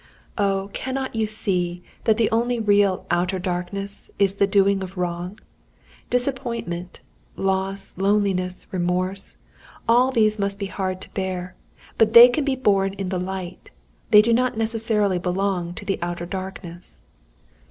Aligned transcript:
"Oh, 0.35 0.71
cannot 0.73 1.15
you 1.15 1.27
see 1.27 1.83
that 2.05 2.17
the 2.17 2.27
only 2.31 2.57
real 2.59 3.05
'outer 3.11 3.37
darkness' 3.37 4.09
is 4.17 4.33
the 4.37 4.47
doing 4.47 4.81
of 4.81 4.97
wrong? 4.97 5.37
Disappointment, 6.09 7.01
loss, 7.35 7.95
loneliness, 7.99 8.65
remorse 8.71 9.37
all 9.87 10.09
these 10.09 10.39
may 10.39 10.49
be 10.57 10.65
hard 10.65 11.01
to 11.01 11.13
bear, 11.13 11.53
but 11.99 12.13
they 12.13 12.29
can 12.29 12.43
be 12.43 12.55
borne 12.55 12.93
in 12.93 13.09
the 13.09 13.19
light; 13.19 13.69
they 14.09 14.23
do 14.23 14.33
not 14.33 14.57
necessarily 14.57 15.19
belong 15.19 15.75
to 15.75 15.85
the 15.85 15.99
outer 16.01 16.25
darkness. 16.25 16.99